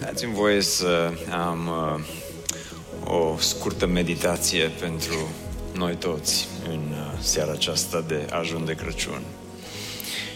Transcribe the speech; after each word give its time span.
Dați-mi 0.00 0.34
voie 0.34 0.60
să 0.60 1.12
am 1.30 1.68
uh, 1.68 3.12
o 3.12 3.36
scurtă 3.38 3.86
meditație 3.86 4.70
pentru 4.80 5.28
noi 5.74 5.94
toți 5.94 6.48
în 6.68 6.80
uh, 6.90 7.18
seara 7.22 7.52
aceasta 7.52 8.00
de 8.00 8.26
ajun 8.30 8.64
de 8.64 8.74
Crăciun. 8.74 9.22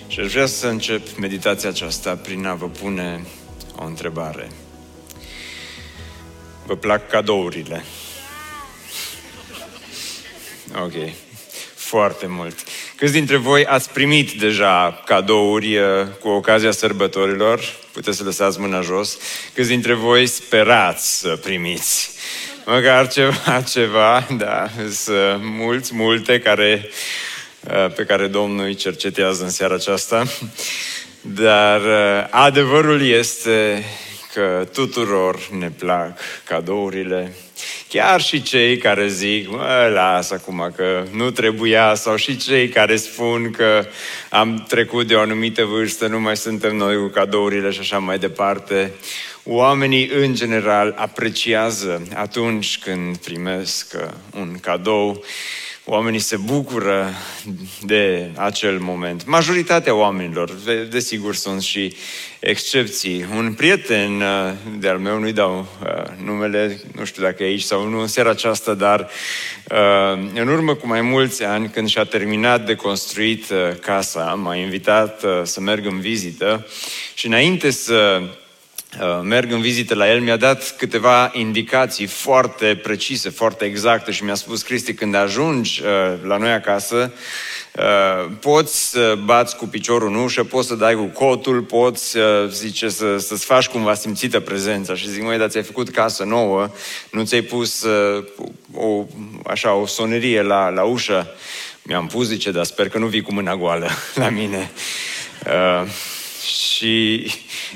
Și 0.07 0.21
aș 0.21 0.33
vrea 0.33 0.47
să 0.47 0.67
încep 0.67 1.17
meditația 1.17 1.69
aceasta 1.69 2.17
prin 2.17 2.47
a 2.47 2.55
vă 2.55 2.69
pune 2.69 3.25
o 3.77 3.85
întrebare. 3.85 4.51
Vă 6.67 6.77
plac 6.77 7.09
cadourile? 7.09 7.85
Ok, 10.83 10.93
foarte 11.75 12.27
mult. 12.27 12.55
Câți 13.05 13.17
dintre 13.17 13.37
voi 13.37 13.67
ați 13.67 13.91
primit 13.91 14.33
deja 14.33 15.03
cadouri 15.05 15.77
uh, 15.77 15.85
cu 16.21 16.29
ocazia 16.29 16.71
sărbătorilor? 16.71 17.61
Puteți 17.93 18.17
să 18.17 18.25
lăsați 18.25 18.61
mâna 18.61 18.81
jos. 18.81 19.19
Câți 19.55 19.69
dintre 19.69 19.95
voi 19.95 20.27
sperați 20.27 21.19
să 21.19 21.39
primiți? 21.43 22.11
Măcar 22.67 23.09
ceva, 23.09 23.63
ceva, 23.75 24.27
da, 24.37 24.69
sunt 24.91 25.41
mulți, 25.43 25.95
multe 25.95 26.39
care, 26.39 26.89
uh, 27.61 27.93
pe 27.95 28.05
care 28.05 28.27
Domnul 28.27 28.65
îi 28.65 28.75
cercetează 28.75 29.43
în 29.43 29.51
seara 29.51 29.75
aceasta. 29.75 30.25
Dar 31.21 31.81
uh, 31.81 32.27
adevărul 32.31 33.03
este 33.03 33.85
că 34.33 34.69
tuturor 34.73 35.49
ne 35.59 35.71
plac 35.71 36.19
cadourile, 36.45 37.33
Chiar 37.89 38.21
și 38.21 38.43
cei 38.43 38.77
care 38.77 39.09
zic, 39.09 39.51
mă, 39.51 39.91
lasă 39.93 40.35
acum 40.35 40.73
că 40.77 41.05
nu 41.11 41.31
trebuia, 41.31 41.95
sau 41.95 42.17
și 42.17 42.37
cei 42.37 42.69
care 42.69 42.97
spun 42.97 43.51
că 43.51 43.87
am 44.31 44.65
trecut 44.69 45.07
de 45.07 45.15
o 45.15 45.21
anumită 45.21 45.65
vârstă, 45.65 46.07
nu 46.07 46.21
mai 46.21 46.37
suntem 46.37 46.77
noi 46.77 46.97
cu 46.97 47.07
cadourile 47.07 47.71
și 47.71 47.81
așa 47.81 47.99
mai 47.99 48.19
departe. 48.19 48.93
Oamenii, 49.45 50.09
în 50.09 50.35
general, 50.35 50.95
apreciază 50.97 52.03
atunci 52.15 52.79
când 52.79 53.17
primesc 53.17 53.97
un 54.37 54.57
cadou 54.61 55.25
oamenii 55.87 56.19
se 56.19 56.37
bucură 56.37 57.13
de 57.83 58.31
acel 58.35 58.79
moment. 58.79 59.27
Majoritatea 59.27 59.95
oamenilor, 59.95 60.51
desigur 60.91 61.35
sunt 61.35 61.63
și 61.63 61.97
excepții. 62.41 63.27
Un 63.37 63.53
prieten 63.53 64.21
uh, 64.21 64.53
de-al 64.79 64.99
meu, 64.99 65.19
nu-i 65.19 65.33
dau 65.33 65.67
uh, 65.83 66.03
numele, 66.25 66.81
nu 66.97 67.05
știu 67.05 67.23
dacă 67.23 67.43
e 67.43 67.47
aici 67.47 67.63
sau 67.63 67.89
nu 67.89 68.01
în 68.01 68.07
seara 68.07 68.31
aceasta, 68.31 68.75
dar 68.75 69.01
uh, 69.71 70.29
în 70.35 70.49
urmă 70.49 70.75
cu 70.75 70.87
mai 70.87 71.01
mulți 71.01 71.45
ani, 71.45 71.69
când 71.69 71.89
și-a 71.89 72.05
terminat 72.05 72.67
de 72.67 72.75
construit 72.75 73.45
casa, 73.81 74.35
m-a 74.35 74.55
invitat 74.55 75.25
să 75.43 75.61
merg 75.61 75.87
în 75.87 76.01
vizită 76.01 76.67
și 77.15 77.27
înainte 77.27 77.71
să 77.71 78.23
Uh, 78.23 78.31
merg 79.23 79.53
în 79.53 79.61
vizită 79.61 79.95
la 79.95 80.11
el, 80.11 80.21
mi-a 80.21 80.37
dat 80.37 80.77
câteva 80.77 81.31
indicații 81.35 82.07
foarte 82.07 82.81
precise, 82.83 83.31
foarte 83.31 83.65
exacte 83.65 84.11
și 84.11 84.25
mi-a 84.25 84.35
spus, 84.35 84.63
Cristi, 84.63 84.95
când 84.95 85.15
ajungi 85.15 85.83
uh, 85.83 86.19
la 86.23 86.37
noi 86.37 86.53
acasă, 86.53 87.13
uh, 87.73 88.31
poți 88.41 88.91
să 88.91 89.19
bați 89.25 89.57
cu 89.57 89.67
piciorul 89.67 90.09
în 90.09 90.15
ușă, 90.15 90.45
poți 90.45 90.69
să 90.69 90.75
dai 90.75 90.95
cu 90.95 91.05
cotul, 91.05 91.61
poți, 91.61 92.17
zice, 92.49 92.89
să, 92.89 93.17
să-ți 93.19 93.45
faci 93.45 93.69
cumva 93.69 93.95
simțită 93.95 94.41
prezența. 94.41 94.95
Și 94.95 95.11
zic, 95.11 95.23
măi, 95.23 95.39
dar 95.39 95.49
ți-ai 95.49 95.63
făcut 95.63 95.91
casă 95.91 96.25
nouă, 96.25 96.71
nu 97.11 97.25
ți-ai 97.25 97.43
pus 97.43 97.87
o, 98.75 99.05
așa, 99.47 99.75
o 99.75 99.87
sonerie 99.87 100.43
la, 100.43 100.69
la 100.69 100.83
ușă. 100.83 101.27
Mi-am 101.83 102.07
pus, 102.07 102.27
zice, 102.27 102.51
dar 102.51 102.65
sper 102.65 102.89
că 102.89 102.99
nu 102.99 103.07
vii 103.07 103.23
cu 103.23 103.33
mâna 103.33 103.57
goală 103.57 103.89
la 104.15 104.29
mine. 104.29 104.71
Uh, 105.47 105.89
și, 106.45 107.27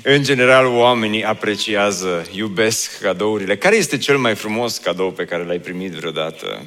în 0.03 0.23
general, 0.23 0.67
oamenii 0.67 1.25
apreciază, 1.25 2.27
iubesc 2.33 3.01
cadourile. 3.01 3.56
Care 3.56 3.77
este 3.77 3.99
cel 3.99 4.19
mai 4.19 4.34
frumos 4.34 4.79
cadou 4.79 5.11
pe 5.11 5.25
care 5.25 5.45
l-ai 5.45 5.59
primit 5.59 5.93
vreodată? 5.93 6.67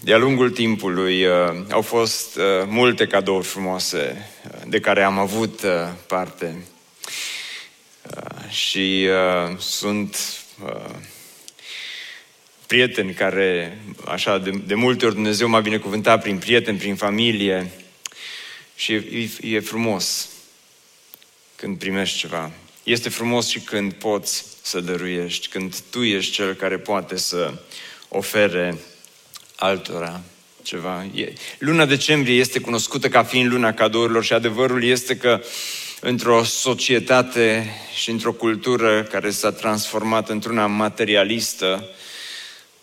De-a 0.00 0.18
lungul 0.18 0.50
timpului 0.50 1.24
uh, 1.24 1.32
au 1.70 1.82
fost 1.82 2.36
uh, 2.36 2.44
multe 2.66 3.06
cadouri 3.06 3.46
frumoase 3.46 4.30
uh, 4.44 4.60
de 4.66 4.80
care 4.80 5.02
am 5.02 5.18
avut 5.18 5.60
parte. 6.06 6.56
Și 8.48 9.08
sunt 9.58 10.16
prieteni 12.66 13.12
care, 13.12 13.78
așa, 14.06 14.38
de, 14.38 14.50
de 14.50 14.74
multe 14.74 15.04
ori 15.06 15.14
Dumnezeu 15.14 15.48
m-a 15.48 15.60
binecuvântat 15.60 16.22
prin 16.22 16.38
prieteni, 16.38 16.78
prin 16.78 16.94
familie, 16.94 17.70
și 18.78 18.92
e, 18.92 19.30
e 19.42 19.60
frumos 19.60 20.28
când 21.56 21.78
primești 21.78 22.18
ceva. 22.18 22.50
Este 22.82 23.08
frumos 23.08 23.48
și 23.48 23.60
când 23.60 23.92
poți 23.92 24.44
să 24.62 24.80
dăruiești, 24.80 25.48
când 25.48 25.76
tu 25.90 26.02
ești 26.02 26.32
cel 26.32 26.54
care 26.54 26.78
poate 26.78 27.16
să 27.16 27.54
ofere 28.08 28.78
altora 29.56 30.20
ceva. 30.62 31.06
Luna 31.58 31.84
decembrie 31.84 32.34
este 32.34 32.60
cunoscută 32.60 33.08
ca 33.08 33.22
fiind 33.22 33.50
luna 33.50 33.72
cadourilor 33.72 34.24
și 34.24 34.32
adevărul 34.32 34.84
este 34.84 35.16
că 35.16 35.40
într-o 36.00 36.44
societate 36.44 37.74
și 37.94 38.10
într-o 38.10 38.32
cultură 38.32 39.02
care 39.02 39.30
s-a 39.30 39.52
transformat 39.52 40.28
într-una 40.28 40.66
materialistă, 40.66 41.88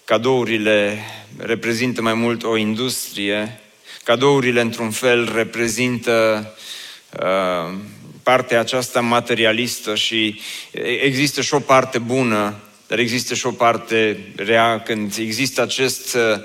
cadourile 0.05 0.99
reprezintă 1.37 2.01
mai 2.01 2.13
mult 2.13 2.43
o 2.43 2.57
industrie 2.57 3.59
Cadourile, 4.05 4.61
într-un 4.61 4.91
fel, 4.91 5.31
reprezintă 5.35 6.47
uh, 7.19 7.73
partea 8.23 8.59
aceasta 8.59 9.01
materialistă 9.01 9.95
și 9.95 10.41
există 11.03 11.41
și 11.41 11.53
o 11.53 11.59
parte 11.59 11.99
bună, 11.99 12.55
dar 12.87 12.99
există 12.99 13.33
și 13.33 13.45
o 13.45 13.51
parte 13.51 14.17
rea. 14.35 14.79
Când 14.79 15.15
există 15.19 15.61
acest, 15.61 16.15
uh, 16.15 16.39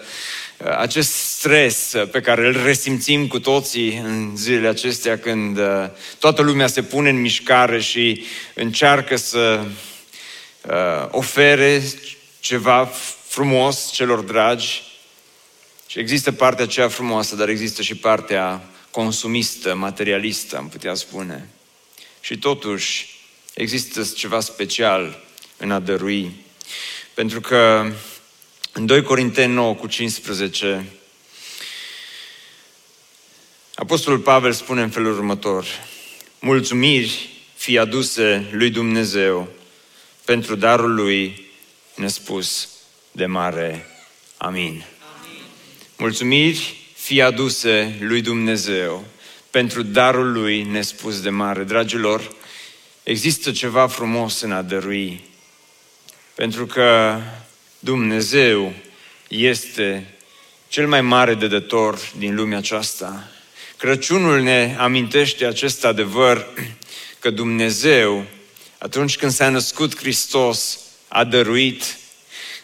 acest 0.78 1.12
stres 1.12 1.94
pe 2.10 2.20
care 2.20 2.46
îl 2.46 2.62
resimțim 2.64 3.26
cu 3.26 3.38
toții 3.38 3.96
în 4.04 4.36
zilele 4.36 4.68
acestea 4.68 5.18
când 5.18 5.58
uh, 5.58 5.86
toată 6.18 6.42
lumea 6.42 6.66
se 6.66 6.82
pune 6.82 7.08
în 7.08 7.20
mișcare 7.20 7.80
și 7.80 8.24
încearcă 8.54 9.16
să 9.16 9.60
uh, 10.66 11.08
ofere 11.10 11.82
ceva 12.40 12.90
frumos 13.26 13.90
celor 13.92 14.18
dragi 14.20 14.88
și 15.90 15.98
există 15.98 16.32
partea 16.32 16.64
aceea 16.64 16.88
frumoasă, 16.88 17.34
dar 17.34 17.48
există 17.48 17.82
și 17.82 17.94
partea 17.94 18.62
consumistă, 18.90 19.74
materialistă, 19.74 20.56
am 20.56 20.68
putea 20.68 20.94
spune. 20.94 21.48
Și 22.20 22.38
totuși 22.38 23.18
există 23.54 24.02
ceva 24.16 24.40
special 24.40 25.24
în 25.56 25.70
a 25.70 25.78
dărui. 25.78 26.30
Pentru 27.14 27.40
că 27.40 27.92
în 28.72 28.86
2 28.86 29.02
Corinteni 29.02 29.52
9 29.52 29.74
cu 29.74 29.86
15 29.86 30.86
Apostolul 33.74 34.18
Pavel 34.18 34.52
spune 34.52 34.82
în 34.82 34.90
felul 34.90 35.12
următor 35.12 35.66
Mulțumiri 36.38 37.28
fi 37.56 37.78
aduse 37.78 38.48
lui 38.52 38.70
Dumnezeu 38.70 39.48
pentru 40.24 40.54
darul 40.54 40.94
lui 40.94 41.50
nespus 41.94 42.68
de 43.12 43.26
mare. 43.26 43.86
Amin. 44.36 44.84
Mulțumiri 46.00 46.76
fie 46.94 47.22
aduse 47.22 47.96
lui 48.00 48.20
Dumnezeu 48.20 49.04
pentru 49.50 49.82
darul 49.82 50.32
lui 50.32 50.62
nespus 50.62 51.20
de 51.20 51.30
mare. 51.30 51.62
Dragilor, 51.62 52.32
există 53.02 53.50
ceva 53.52 53.86
frumos 53.86 54.40
în 54.40 54.52
a 54.52 54.62
dărui. 54.62 55.20
Pentru 56.34 56.66
că 56.66 57.20
Dumnezeu 57.78 58.72
este 59.28 60.14
cel 60.68 60.88
mai 60.88 61.00
mare 61.00 61.34
dădător 61.34 61.98
din 62.18 62.34
lumea 62.34 62.58
aceasta. 62.58 63.30
Crăciunul 63.76 64.40
ne 64.40 64.76
amintește 64.78 65.44
acest 65.44 65.84
adevăr 65.84 66.46
că 67.18 67.30
Dumnezeu, 67.30 68.24
atunci 68.78 69.16
când 69.16 69.32
s-a 69.32 69.48
născut 69.48 69.96
Hristos, 69.96 70.78
a 71.08 71.24
dăruit. 71.24 71.96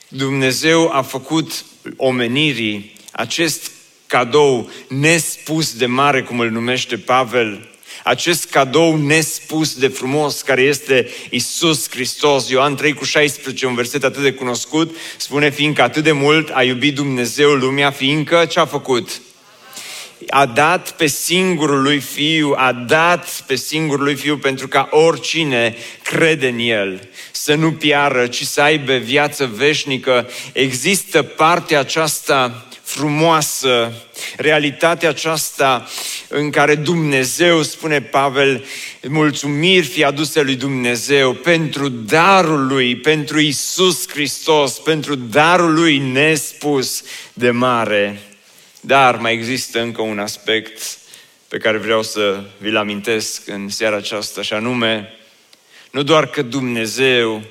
Dumnezeu 0.09 0.91
a 0.93 1.03
făcut 1.03 1.65
omenirii 1.97 2.95
acest 3.17 3.71
cadou 4.07 4.71
nespus 4.89 5.73
de 5.73 5.87
mare, 5.87 6.23
cum 6.23 6.41
îl 6.41 6.51
numește 6.51 6.97
Pavel, 6.97 7.69
acest 8.05 8.51
cadou 8.51 8.97
nespus 8.97 9.75
de 9.75 9.89
frumos 9.89 10.43
care 10.43 10.61
este 10.61 11.09
Isus 11.31 11.91
Hristos. 11.91 12.49
Ioan 12.49 12.77
3 12.77 12.93
cu 12.93 13.05
16, 13.05 13.67
un 13.67 13.75
verset 13.75 14.05
atât 14.05 14.23
de 14.23 14.33
cunoscut, 14.33 14.97
spune 15.17 15.51
fiindcă 15.51 15.83
atât 15.83 16.03
de 16.05 16.13
mult 16.13 16.51
a 16.53 16.63
iubit 16.63 16.95
Dumnezeu 16.95 17.51
lumea, 17.51 17.91
fiindcă 17.91 18.45
ce 18.45 18.61
a 18.61 18.67
făcut? 18.67 19.21
a 20.29 20.47
dat 20.47 20.91
pe 20.91 21.07
singurul 21.07 21.83
lui 21.83 21.99
Fiu, 21.99 22.55
a 22.57 22.73
dat 22.73 23.45
pe 23.47 23.55
singurul 23.55 24.05
lui 24.05 24.15
Fiu 24.15 24.37
pentru 24.37 24.69
ca 24.69 24.89
oricine 24.91 25.77
crede 26.03 26.49
în 26.49 26.59
El 26.59 27.09
să 27.31 27.55
nu 27.55 27.73
piară, 27.73 28.27
ci 28.27 28.43
să 28.43 28.61
aibă 28.61 28.97
viață 28.97 29.51
veșnică. 29.55 30.29
Există 30.53 31.23
partea 31.23 31.79
aceasta 31.79 32.66
frumoasă, 32.97 33.93
realitatea 34.37 35.09
aceasta 35.09 35.89
în 36.29 36.51
care 36.51 36.75
Dumnezeu, 36.75 37.63
spune 37.63 38.01
Pavel, 38.01 38.65
mulțumiri 39.03 39.87
fi 39.87 40.05
aduse 40.05 40.43
lui 40.43 40.55
Dumnezeu 40.55 41.33
pentru 41.33 41.89
darul 41.89 42.67
lui, 42.67 42.97
pentru 42.97 43.41
Isus 43.41 44.09
Hristos, 44.09 44.79
pentru 44.79 45.15
darul 45.15 45.75
lui 45.75 45.99
nespus 45.99 47.03
de 47.33 47.51
mare. 47.51 48.21
Dar 48.81 49.17
mai 49.17 49.33
există 49.33 49.81
încă 49.81 50.03
un 50.03 50.19
aspect 50.19 50.99
pe 51.49 51.59
care 51.59 51.79
vreau 51.79 52.03
să 52.03 52.45
vi-l 52.59 52.77
amintesc 52.77 53.49
în 53.49 53.69
seara 53.69 53.97
aceasta, 53.97 54.43
și 54.43 54.53
anume, 54.53 55.13
nu 55.91 56.03
doar 56.03 56.27
că 56.27 56.43
Dumnezeu 56.43 57.43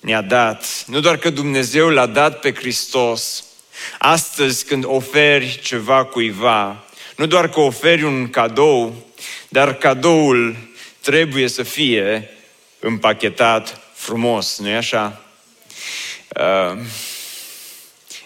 ne-a 0.00 0.22
dat, 0.22 0.84
nu 0.86 1.00
doar 1.00 1.16
că 1.16 1.30
Dumnezeu 1.30 1.88
l-a 1.88 2.06
dat 2.06 2.40
pe 2.40 2.54
Hristos, 2.54 3.45
astăzi 3.98 4.64
când 4.64 4.84
oferi 4.86 5.60
ceva 5.62 6.04
cuiva, 6.04 6.84
nu 7.16 7.26
doar 7.26 7.48
că 7.48 7.60
oferi 7.60 8.02
un 8.02 8.30
cadou, 8.30 9.06
dar 9.48 9.74
cadoul 9.74 10.56
trebuie 11.00 11.48
să 11.48 11.62
fie 11.62 12.30
împachetat 12.80 13.80
frumos, 13.94 14.58
nu-i 14.58 14.74
așa? 14.74 15.20
Uh, 16.28 16.78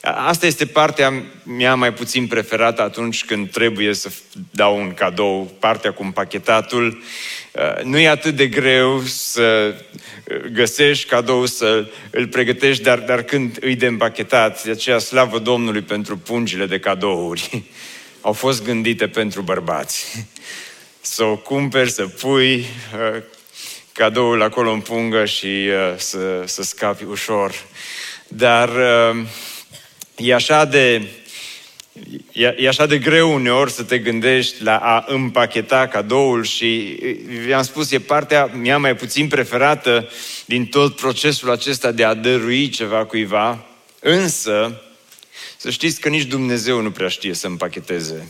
Asta 0.02 0.46
este 0.46 0.66
partea 0.66 1.22
mea 1.44 1.74
mai 1.74 1.92
puțin 1.92 2.26
preferată 2.26 2.82
atunci 2.82 3.24
când 3.24 3.50
trebuie 3.50 3.94
să 3.94 4.10
dau 4.50 4.78
un 4.78 4.94
cadou, 4.94 5.52
partea 5.58 5.92
cu 5.92 6.02
împachetatul. 6.02 7.02
Uh, 7.52 7.82
nu 7.82 7.98
e 7.98 8.08
atât 8.08 8.36
de 8.36 8.46
greu 8.46 9.02
să 9.02 9.74
uh, 10.24 10.36
găsești 10.52 11.08
cadou, 11.08 11.46
să 11.46 11.88
îl 12.10 12.26
pregătești, 12.26 12.82
dar, 12.82 12.98
dar 12.98 13.22
când 13.22 13.58
îi 13.60 13.74
de 13.74 13.86
împachetat, 13.86 14.64
de 14.64 14.70
aceea 14.70 14.98
slavă 14.98 15.38
Domnului 15.38 15.82
pentru 15.82 16.16
pungile 16.16 16.66
de 16.66 16.78
cadouri. 16.78 17.62
Au 18.20 18.32
fost 18.32 18.64
gândite 18.64 19.08
pentru 19.08 19.42
bărbați. 19.42 20.06
Să 21.00 21.24
o 21.24 21.36
cumperi, 21.36 21.90
să 21.90 22.06
pui 22.06 22.54
uh, 22.54 23.22
cadoul 23.92 24.42
acolo 24.42 24.70
în 24.70 24.80
pungă 24.80 25.24
și 25.24 25.68
să, 25.96 26.42
să 26.44 26.62
scapi 26.62 27.04
ușor. 27.04 27.52
Dar 28.28 28.70
E 30.22 30.34
așa 30.34 30.64
de, 30.64 31.08
e, 32.32 32.54
e 32.58 32.68
așa 32.68 32.86
de 32.86 32.98
greu 32.98 33.34
uneori 33.34 33.70
să 33.70 33.82
te 33.82 33.98
gândești 33.98 34.62
la 34.62 34.76
a 34.76 35.04
împacheta 35.08 35.88
cadoul 35.88 36.44
și 36.44 36.98
vi-am 37.44 37.62
spus, 37.62 37.90
e 37.90 37.98
partea 37.98 38.46
mea 38.46 38.78
mai 38.78 38.96
puțin 38.96 39.28
preferată 39.28 40.08
din 40.44 40.66
tot 40.66 40.96
procesul 40.96 41.50
acesta 41.50 41.92
de 41.92 42.04
a 42.04 42.14
dărui 42.14 42.68
ceva 42.68 43.04
cuiva, 43.04 43.64
însă 44.00 44.82
să 45.56 45.70
știți 45.70 46.00
că 46.00 46.08
nici 46.08 46.24
Dumnezeu 46.24 46.80
nu 46.80 46.90
prea 46.90 47.08
știe 47.08 47.34
să 47.34 47.46
împacheteze. 47.46 48.28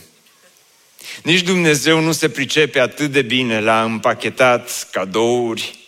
Nici 1.23 1.41
Dumnezeu 1.41 1.99
nu 1.99 2.11
se 2.11 2.29
pricepe 2.29 2.79
atât 2.79 3.11
de 3.11 3.21
bine 3.21 3.59
la 3.59 3.83
împachetat 3.83 4.87
cadouri, 4.91 5.80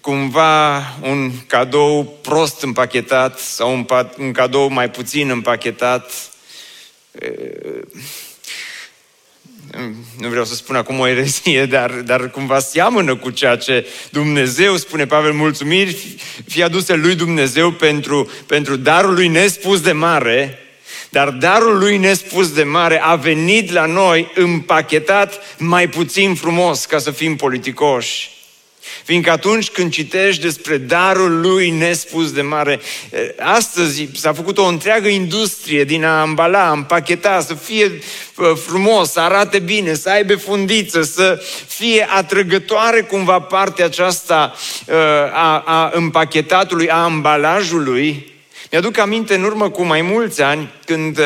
cumva 0.00 0.76
un 1.00 1.30
cadou 1.46 2.18
prost 2.22 2.62
împachetat 2.62 3.38
sau 3.38 3.72
un, 3.72 3.86
un 4.18 4.32
cadou 4.32 4.68
mai 4.68 4.90
puțin 4.90 5.30
împachetat. 5.30 6.12
Nu 10.18 10.28
vreau 10.28 10.44
să 10.44 10.54
spun 10.54 10.76
acum 10.76 10.98
o 10.98 11.06
erezie, 11.06 11.66
dar, 11.76 11.90
dar 11.90 12.30
cumva 12.30 12.58
seamănă 12.58 13.16
cu 13.16 13.30
ceea 13.30 13.56
ce 13.56 13.86
Dumnezeu, 14.10 14.76
spune 14.76 15.06
Pavel, 15.06 15.32
mulțumiri 15.32 16.16
fi 16.46 16.62
aduse 16.62 16.94
lui 16.94 17.14
Dumnezeu 17.14 17.70
pentru, 17.70 18.30
pentru 18.46 18.76
darul 18.76 19.14
lui 19.14 19.28
nespus 19.28 19.80
de 19.80 19.92
mare, 19.92 20.58
dar 21.10 21.30
darul 21.30 21.78
lui 21.78 21.96
nespus 21.96 22.52
de 22.52 22.62
mare 22.62 23.00
a 23.00 23.14
venit 23.14 23.70
la 23.70 23.86
noi 23.86 24.32
împachetat 24.34 25.56
mai 25.58 25.88
puțin 25.88 26.34
frumos 26.34 26.84
ca 26.84 26.98
să 26.98 27.10
fim 27.10 27.36
politicoși. 27.36 28.35
Fiindcă 29.04 29.30
atunci 29.30 29.70
când 29.70 29.92
citești 29.92 30.42
despre 30.42 30.76
darul 30.76 31.40
lui 31.40 31.70
nespus 31.70 32.32
de 32.32 32.42
mare, 32.42 32.80
astăzi 33.38 34.08
s-a 34.14 34.32
făcut 34.32 34.58
o 34.58 34.64
întreagă 34.64 35.08
industrie 35.08 35.84
din 35.84 36.04
a 36.04 36.20
ambala, 36.20 36.68
a 36.68 36.72
împacheta, 36.72 37.40
să 37.40 37.54
fie 37.54 38.00
frumos, 38.66 39.10
să 39.10 39.20
arate 39.20 39.58
bine, 39.58 39.94
să 39.94 40.10
aibă 40.10 40.36
fundiță, 40.36 41.02
să 41.02 41.42
fie 41.66 42.06
atrăgătoare 42.10 43.00
cumva 43.00 43.40
partea 43.40 43.84
aceasta 43.84 44.54
a, 45.32 45.58
a 45.58 45.90
împachetatului, 45.94 46.88
a 46.88 47.02
ambalajului. 47.02 48.32
Mi-aduc 48.70 48.98
aminte 48.98 49.34
în 49.34 49.42
urmă 49.42 49.70
cu 49.70 49.82
mai 49.82 50.02
mulți 50.02 50.42
ani, 50.42 50.70
când 50.84 51.20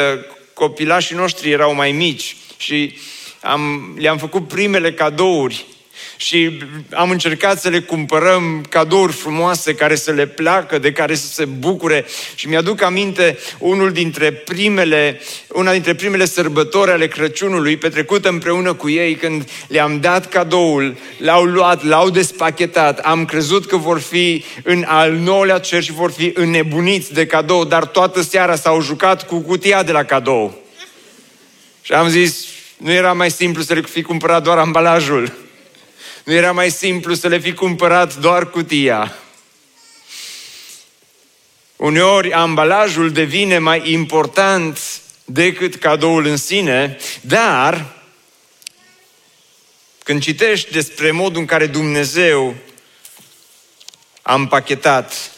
copilașii 0.55 1.17
noștri 1.17 1.51
erau 1.51 1.75
mai 1.75 1.93
mici 1.93 2.37
și 2.57 2.99
am, 3.41 3.95
le-am 3.99 4.19
făcut 4.19 4.49
primele 4.49 4.93
cadouri 4.93 5.65
și 6.21 6.59
am 6.93 7.11
încercat 7.11 7.61
să 7.61 7.69
le 7.69 7.81
cumpărăm 7.81 8.65
cadouri 8.69 9.13
frumoase 9.13 9.75
care 9.75 9.95
să 9.95 10.11
le 10.11 10.27
placă, 10.27 10.79
de 10.79 10.93
care 10.93 11.15
să 11.15 11.27
se 11.27 11.45
bucure 11.45 12.05
și 12.35 12.49
mi-aduc 12.49 12.83
aminte 12.83 13.39
unul 13.59 13.93
dintre 13.93 14.33
primele, 14.33 15.21
una 15.49 15.73
dintre 15.73 15.95
primele 15.95 16.25
sărbători 16.25 16.91
ale 16.91 17.07
Crăciunului 17.07 17.77
petrecută 17.77 18.29
împreună 18.29 18.73
cu 18.73 18.89
ei 18.89 19.15
când 19.15 19.49
le-am 19.69 20.01
dat 20.01 20.29
cadoul, 20.29 20.97
l-au 21.19 21.45
luat, 21.45 21.85
l-au 21.85 22.11
despachetat, 22.11 22.99
am 22.99 23.25
crezut 23.25 23.67
că 23.67 23.77
vor 23.77 24.01
fi 24.01 24.45
în 24.63 24.85
al 24.87 25.13
nouălea 25.13 25.59
cer 25.59 25.83
și 25.83 25.93
vor 25.93 26.11
fi 26.11 26.33
înnebuniți 26.35 27.13
de 27.13 27.27
cadou, 27.27 27.65
dar 27.65 27.87
toată 27.87 28.23
seara 28.23 28.57
s-au 28.57 28.81
jucat 28.81 29.27
cu 29.27 29.39
cutia 29.39 29.83
de 29.83 29.93
la 29.93 30.05
cadou. 30.05 30.59
Și 31.83 31.93
am 31.93 32.09
zis, 32.09 32.45
nu 32.77 32.93
era 32.93 33.13
mai 33.13 33.31
simplu 33.31 33.63
să 33.63 33.75
le 33.75 33.81
fi 33.81 34.03
cumpărat 34.03 34.43
doar 34.43 34.59
ambalajul. 34.59 35.49
Nu 36.25 36.33
era 36.33 36.53
mai 36.53 36.71
simplu 36.71 37.15
să 37.15 37.29
le 37.29 37.39
fi 37.39 37.53
cumpărat 37.53 38.17
doar 38.17 38.51
cutia. 38.51 39.15
Uneori 41.77 42.33
ambalajul 42.33 43.13
devine 43.13 43.59
mai 43.59 43.93
important 43.93 44.79
decât 45.25 45.75
cadoul 45.75 46.27
în 46.27 46.37
sine, 46.37 46.97
dar 47.21 47.97
când 50.05 50.23
citești 50.23 50.73
despre 50.73 51.11
modul 51.11 51.41
în 51.41 51.47
care 51.47 51.67
Dumnezeu 51.67 52.55
a 54.23 54.35
împachetat 54.35 55.33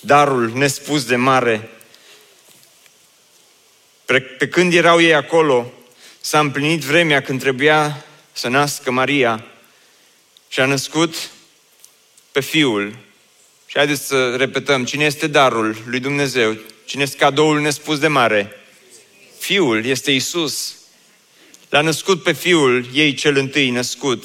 darul 0.00 0.50
nespus 0.54 1.04
de 1.04 1.16
mare, 1.16 1.68
pe 4.38 4.48
când 4.48 4.74
erau 4.74 5.00
ei 5.00 5.14
acolo, 5.14 5.72
s-a 6.20 6.38
împlinit 6.38 6.80
vremea 6.80 7.22
când 7.22 7.40
trebuia 7.40 8.04
să 8.32 8.48
nască 8.48 8.90
Maria 8.90 9.44
și 10.54 10.60
a 10.60 10.66
născut 10.66 11.30
pe 12.32 12.40
Fiul. 12.40 12.96
Și 13.66 13.76
haideți 13.76 14.06
să 14.06 14.36
repetăm, 14.36 14.84
cine 14.84 15.04
este 15.04 15.26
darul 15.26 15.76
lui 15.86 16.00
Dumnezeu? 16.00 16.56
Cine 16.84 17.02
este 17.02 17.16
cadoul 17.16 17.60
nespus 17.60 17.98
de 17.98 18.08
mare? 18.08 18.56
Fiul 19.38 19.84
este 19.84 20.10
Isus. 20.10 20.74
L-a 21.68 21.80
născut 21.80 22.22
pe 22.22 22.32
Fiul, 22.32 22.86
ei 22.92 23.14
cel 23.14 23.36
întâi 23.36 23.70
născut. 23.70 24.24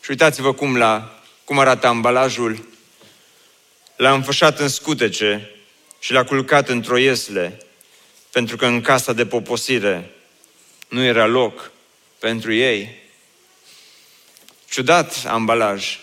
Și 0.00 0.10
uitați-vă 0.10 0.54
cum, 0.54 0.76
la, 0.76 1.22
cum 1.44 1.58
arată 1.58 1.86
ambalajul. 1.86 2.68
L-a 3.96 4.12
înfășat 4.12 4.58
în 4.58 4.68
scutece 4.68 5.50
și 5.98 6.12
l-a 6.12 6.24
culcat 6.24 6.68
într-o 6.68 6.96
iesle, 6.96 7.62
pentru 8.30 8.56
că 8.56 8.66
în 8.66 8.80
casa 8.80 9.12
de 9.12 9.26
poposire 9.26 10.10
nu 10.88 11.02
era 11.02 11.26
loc 11.26 11.70
pentru 12.18 12.52
ei. 12.52 13.01
Ciudat 14.72 15.22
ambalaj. 15.26 15.98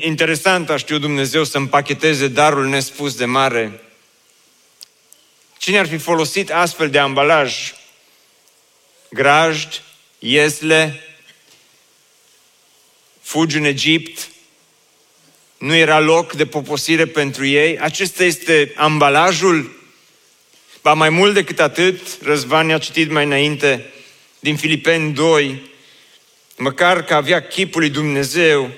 Interesant 0.00 0.70
a 0.70 0.76
știu 0.76 0.98
Dumnezeu 0.98 1.44
să 1.44 1.56
împacheteze 1.56 2.28
darul 2.28 2.66
nespus 2.66 3.14
de 3.14 3.24
mare. 3.24 3.80
Cine 5.58 5.78
ar 5.78 5.86
fi 5.86 5.98
folosit 5.98 6.50
astfel 6.50 6.90
de 6.90 6.98
ambalaj? 6.98 7.74
Grajd, 9.08 9.82
iesle, 10.18 11.02
fugi 13.20 13.56
în 13.56 13.64
Egipt, 13.64 14.28
nu 15.58 15.74
era 15.74 16.00
loc 16.00 16.32
de 16.32 16.46
poposire 16.46 17.06
pentru 17.06 17.46
ei. 17.46 17.78
Acesta 17.78 18.24
este 18.24 18.72
ambalajul. 18.76 19.80
Ba 20.82 20.94
mai 20.94 21.10
mult 21.10 21.34
decât 21.34 21.60
atât, 21.60 22.22
Răzvan 22.22 22.70
a 22.70 22.78
citit 22.78 23.10
mai 23.10 23.24
înainte, 23.24 23.92
din 24.42 24.56
Filipeni 24.56 25.12
2, 25.12 25.62
măcar 26.56 27.04
că 27.04 27.14
avea 27.14 27.42
chipul 27.42 27.80
lui 27.80 27.90
Dumnezeu, 27.90 28.70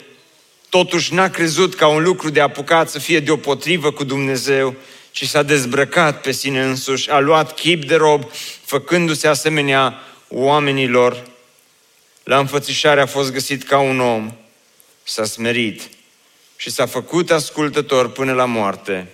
totuși 0.68 1.14
n-a 1.14 1.28
crezut 1.28 1.74
ca 1.74 1.86
un 1.86 2.02
lucru 2.02 2.30
de 2.30 2.40
apucat 2.40 2.90
să 2.90 2.98
fie 2.98 3.20
deopotrivă 3.20 3.92
cu 3.92 4.04
Dumnezeu, 4.04 4.74
ci 5.10 5.28
s-a 5.28 5.42
dezbrăcat 5.42 6.20
pe 6.20 6.32
sine 6.32 6.62
însuși, 6.62 7.10
a 7.10 7.18
luat 7.18 7.54
chip 7.54 7.84
de 7.84 7.94
rob, 7.94 8.30
făcându-se 8.64 9.28
asemenea 9.28 10.00
oamenilor. 10.28 11.30
La 12.22 12.38
înfățișare 12.38 13.00
a 13.00 13.06
fost 13.06 13.32
găsit 13.32 13.62
ca 13.62 13.78
un 13.78 14.00
om, 14.00 14.34
s-a 15.02 15.24
smerit 15.24 15.88
și 16.56 16.70
s-a 16.70 16.86
făcut 16.86 17.30
ascultător 17.30 18.10
până 18.10 18.32
la 18.32 18.44
moarte 18.44 19.06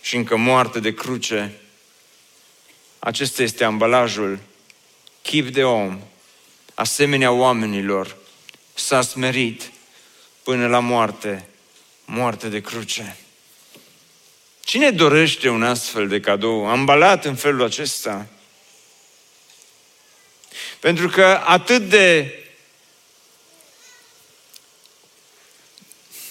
și 0.00 0.16
încă 0.16 0.36
moarte 0.36 0.80
de 0.80 0.94
cruce. 0.94 1.52
Acesta 2.98 3.42
este 3.42 3.64
ambalajul, 3.64 4.38
chip 5.24 5.48
de 5.48 5.64
om, 5.64 6.00
asemenea 6.74 7.30
oamenilor, 7.30 8.16
s-a 8.74 9.02
smerit 9.02 9.70
până 10.42 10.66
la 10.66 10.78
moarte, 10.78 11.48
moarte 12.04 12.48
de 12.48 12.60
cruce. 12.60 13.16
Cine 14.60 14.90
dorește 14.90 15.48
un 15.48 15.62
astfel 15.62 16.08
de 16.08 16.20
cadou, 16.20 16.66
ambalat 16.66 17.24
în 17.24 17.34
felul 17.34 17.62
acesta? 17.62 18.26
Pentru 20.80 21.08
că 21.08 21.40
atât 21.44 21.88
de 21.88 22.38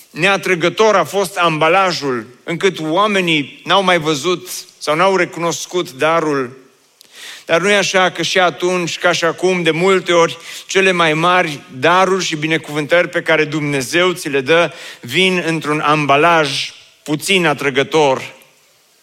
neatrăgător 0.10 0.96
a 0.96 1.04
fost 1.04 1.38
ambalajul, 1.38 2.28
încât 2.44 2.80
oamenii 2.80 3.62
n-au 3.64 3.84
mai 3.84 4.00
văzut 4.00 4.50
sau 4.78 4.96
n-au 4.96 5.16
recunoscut 5.16 5.92
darul. 5.92 6.63
Dar 7.46 7.62
nu 7.62 7.70
e 7.70 7.76
așa 7.76 8.12
că 8.12 8.22
și 8.22 8.40
atunci, 8.40 8.98
ca 8.98 9.12
și 9.12 9.26
acum, 9.26 9.64
de 9.64 9.72
multe 9.72 10.14
ori, 10.14 10.38
cele 10.68 10.92
mai 10.92 11.14
mari 11.14 11.60
daruri 11.80 12.26
și 12.26 12.36
binecuvântări 12.36 13.10
pe 13.10 13.22
care 13.22 13.44
Dumnezeu 13.44 14.12
ți 14.12 14.30
le 14.30 14.42
dă 14.42 14.72
vin 15.02 15.44
într-un 15.46 15.80
ambalaj 15.80 16.72
puțin 17.04 17.46
atrăgător. 17.46 18.34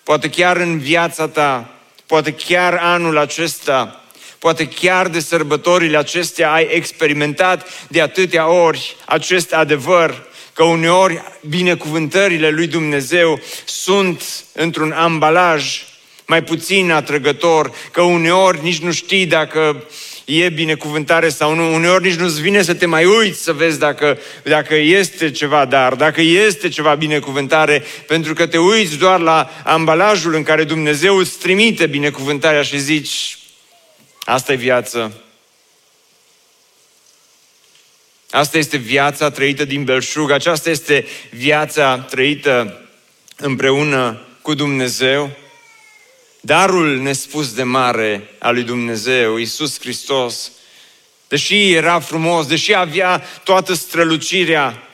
Poate 0.03 0.31
chiar 0.31 0.57
în 0.57 0.79
viața 0.79 1.29
ta, 1.29 1.75
poate 2.07 2.33
chiar 2.33 2.75
anul 2.75 3.19
acesta, 3.19 4.05
poate 4.39 4.69
chiar 4.69 5.09
de 5.09 5.21
sărbătorile 5.21 5.97
acestea 5.97 6.53
ai 6.53 6.69
experimentat 6.71 7.69
de 7.89 8.01
atâtea 8.01 8.49
ori 8.49 8.97
acest 9.05 9.53
adevăr 9.53 10.29
că 10.53 10.63
uneori 10.63 11.23
binecuvântările 11.49 12.51
lui 12.51 12.67
Dumnezeu 12.67 13.41
sunt 13.65 14.45
într-un 14.53 14.93
ambalaj 14.93 15.83
mai 16.31 16.43
puțin 16.43 16.91
atrăgător, 16.91 17.73
că 17.91 18.03
uneori 18.03 18.63
nici 18.63 18.79
nu 18.79 18.93
știi 18.93 19.27
dacă 19.27 19.85
e 20.25 20.49
binecuvântare 20.49 21.29
sau 21.29 21.55
nu. 21.55 21.75
Uneori 21.75 22.05
nici 22.05 22.15
nu-ți 22.15 22.41
vine 22.41 22.63
să 22.63 22.75
te 22.75 22.87
mai 22.87 23.05
uiți 23.05 23.43
să 23.43 23.53
vezi 23.53 23.79
dacă, 23.79 24.19
dacă 24.43 24.75
este 24.75 25.31
ceva 25.31 25.65
dar, 25.65 25.95
dacă 25.95 26.21
este 26.21 26.69
ceva 26.69 26.95
binecuvântare, 26.95 27.85
pentru 28.07 28.35
că 28.35 28.47
te 28.47 28.59
uiți 28.59 28.97
doar 28.97 29.21
la 29.21 29.51
ambalajul 29.65 30.35
în 30.35 30.43
care 30.43 30.65
Dumnezeu 30.65 31.17
îți 31.17 31.39
trimite 31.39 31.87
binecuvântarea 31.87 32.63
și 32.63 32.79
zici, 32.79 33.39
asta 34.25 34.53
e 34.53 34.57
viață, 34.57 35.13
Asta 38.33 38.59
este 38.59 38.77
viața 38.77 39.31
trăită 39.31 39.65
din 39.65 39.85
belșug, 39.85 40.31
aceasta 40.31 40.71
este 40.71 41.07
viața 41.31 41.99
trăită 41.99 42.81
împreună 43.37 44.21
cu 44.43 44.55
Dumnezeu. 44.55 45.31
Darul 46.41 46.97
nespus 46.97 47.53
de 47.53 47.63
mare 47.63 48.29
al 48.39 48.55
lui 48.55 48.63
Dumnezeu, 48.63 49.37
Iisus 49.37 49.81
Hristos, 49.81 50.51
deși 51.29 51.73
era 51.73 52.01
frumos, 52.01 52.47
deși 52.47 52.75
avea 52.75 53.23
toată 53.45 53.75
strălucirea 53.75 54.91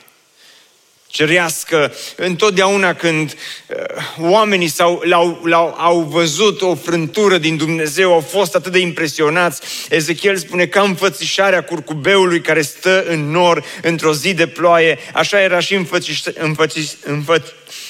cerească. 1.07 1.93
Întotdeauna 2.15 2.93
când 2.93 3.35
uh, 3.67 3.75
oamenii 4.19 4.67
s-au, 4.67 5.01
l-au, 5.05 5.41
l-au, 5.43 5.75
au 5.77 6.01
văzut 6.01 6.61
o 6.61 6.75
frântură 6.75 7.37
din 7.37 7.57
Dumnezeu, 7.57 8.13
au 8.13 8.19
fost 8.19 8.55
atât 8.55 8.71
de 8.71 8.79
impresionați. 8.79 9.61
Ezechiel 9.89 10.37
spune 10.37 10.65
ca 10.65 10.81
înfățișarea 10.81 11.63
curcubeului 11.63 12.41
care 12.41 12.61
stă 12.61 13.03
în 13.03 13.31
nor 13.31 13.63
într-o 13.81 14.13
zi 14.13 14.33
de 14.33 14.47
ploaie. 14.47 14.99
Așa 15.13 15.41
era 15.41 15.59
și 15.59 15.73
înfățiș, 15.75 16.21
înfățiș, 16.33 16.89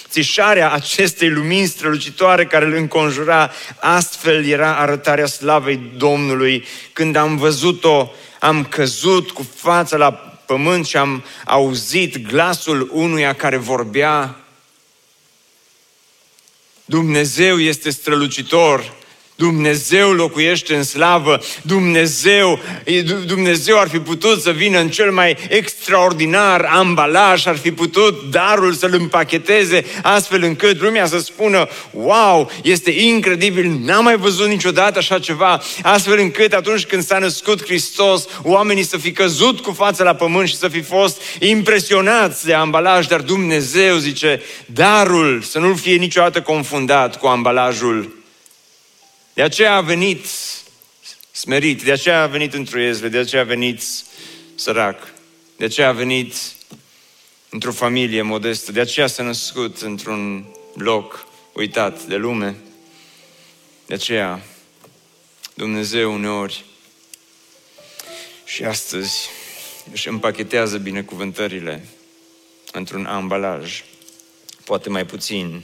înfățișarea 0.08 0.72
acestei 0.72 1.30
lumini 1.30 1.68
strălucitoare 1.68 2.46
care 2.46 2.66
îl 2.66 2.74
înconjura. 2.74 3.52
Astfel 3.80 4.46
era 4.46 4.78
arătarea 4.78 5.26
slavei 5.26 5.92
Domnului. 5.98 6.66
Când 6.94 7.16
am 7.16 7.38
văzut-o, 7.38 8.12
am 8.40 8.66
căzut 8.66 9.32
cu 9.32 9.48
fața 9.56 9.98
la 9.98 10.12
pământ 10.46 10.86
și 10.86 10.98
am 10.98 11.24
auzit 11.46 12.28
glasul 12.28 12.90
unuia 12.94 13.34
care 13.34 13.58
vorbea. 13.58 14.36
Dumnezeu 16.86 17.60
este 17.60 17.90
strălucitor 17.90 18.94
Dumnezeu 19.38 20.12
locuiește 20.12 20.75
în 20.75 20.84
slavă, 20.84 21.39
Dumnezeu, 21.62 22.60
Dumnezeu 23.25 23.79
ar 23.79 23.88
fi 23.88 24.00
putut 24.00 24.41
să 24.41 24.51
vină 24.51 24.79
în 24.79 24.89
cel 24.89 25.12
mai 25.12 25.38
extraordinar 25.50 26.70
ambalaj, 26.72 27.46
ar 27.46 27.58
fi 27.58 27.72
putut 27.72 28.29
darul 28.32 28.74
să-l 28.74 28.94
împacheteze 28.94 29.86
astfel 30.01 30.44
încât 30.44 30.82
lumea 30.82 31.06
să 31.06 31.20
spună, 31.20 31.67
wow, 31.91 32.51
este 32.63 32.91
incredibil, 32.91 33.79
n-am 33.84 34.03
mai 34.03 34.17
văzut 34.17 34.48
niciodată 34.48 34.98
așa 34.98 35.20
ceva, 35.20 35.62
astfel 35.82 36.20
încât 36.20 36.53
atunci 36.53 36.86
când 36.86 37.03
s-a 37.03 37.20
născut 37.20 37.63
Hristos, 37.63 38.27
oamenii 38.44 38.84
să 38.84 38.98
fi 38.98 39.12
căzut 39.12 39.60
cu 39.60 39.72
fața 39.72 40.03
la 40.03 40.15
pământ 40.15 40.48
și 40.48 40.58
să 40.58 40.67
fi 40.67 40.82
fost 40.82 41.22
impresionați 41.39 42.46
de 42.46 42.53
ambalaj, 42.53 43.08
dar 43.08 43.22
Dumnezeu 43.22 43.98
zice, 43.98 44.41
darul 44.65 45.41
să 45.41 45.60
nu 45.60 45.75
fie 45.75 45.96
niciodată 45.96 46.41
confundat 46.41 47.20
cu 47.20 47.27
ambalajul 47.27 48.17
de 49.38 49.44
aceea 49.44 49.75
a 49.75 49.82
venit 49.82 50.25
smerit, 51.32 51.84
de 51.84 51.91
aceea 51.91 52.22
a 52.22 52.27
venit 52.27 52.53
într-o 52.53 52.79
iezle, 52.79 53.08
de 53.08 53.17
aceea 53.17 53.41
a 53.41 53.46
venit 53.46 53.84
sărac, 54.56 55.13
de 55.58 55.65
aceea 55.65 55.88
a 55.88 55.91
venit 55.91 56.34
într-o 57.50 57.72
familie 57.72 58.22
modestă, 58.22 58.72
de 58.72 58.79
aceea 58.79 59.08
s-a 59.08 59.24
născut 59.24 59.82
într-un 59.82 60.46
loc 60.74 61.27
uitat 61.53 62.03
de 62.03 62.15
lume. 62.15 62.58
De 63.86 63.94
aceea 63.94 64.41
Dumnezeu 65.53 66.13
uneori 66.13 66.65
și 68.46 68.63
astăzi 68.63 69.29
își 69.91 70.08
împachetează 70.08 70.77
binecuvântările 70.77 71.88
într-un 72.72 73.06
ambalaj, 73.06 73.84
poate 74.63 74.89
mai 74.89 75.06
puțin 75.06 75.62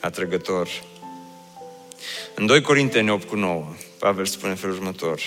atrăgător, 0.00 0.68
în 2.42 2.48
2 2.48 2.60
Corinteni 2.60 3.10
8 3.10 3.28
cu 3.28 3.36
9, 3.36 3.74
Pavel 3.98 4.26
spune 4.26 4.54
felul 4.54 4.76
următor, 4.76 5.20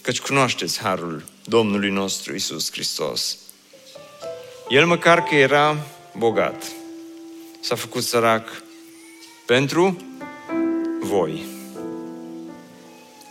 căci 0.00 0.20
cunoașteți 0.20 0.80
harul 0.80 1.24
Domnului 1.44 1.90
nostru 1.90 2.34
Isus 2.34 2.72
Hristos. 2.72 3.38
El 4.68 4.86
măcar 4.86 5.22
că 5.22 5.34
era 5.34 5.86
bogat, 6.16 6.64
s-a 7.60 7.74
făcut 7.74 8.02
sărac 8.02 8.62
pentru 9.46 9.96
voi. 11.00 11.42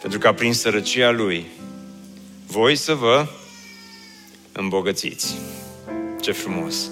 Pentru 0.01 0.19
ca 0.19 0.33
prin 0.33 0.53
sărăcia 0.53 1.11
Lui, 1.11 1.45
voi 2.47 2.75
să 2.75 2.93
vă 2.93 3.27
îmbogățiți. 4.51 5.35
Ce 6.21 6.31
frumos! 6.31 6.89